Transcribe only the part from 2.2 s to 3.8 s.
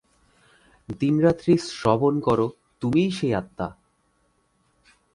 কর, তুমিই সেই আত্মা।